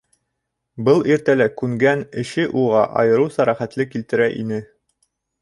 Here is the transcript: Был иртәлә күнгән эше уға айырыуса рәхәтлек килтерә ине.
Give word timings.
Был 0.87 1.03
иртәлә 1.09 1.47
күнгән 1.61 2.01
эше 2.23 2.47
уға 2.63 2.81
айырыуса 3.03 3.47
рәхәтлек 3.53 3.93
килтерә 3.95 4.29
ине. 4.43 4.61